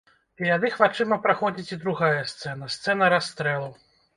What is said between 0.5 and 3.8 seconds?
іх вачыма праходзіць і другая сцэна, сцэна расстрэлу.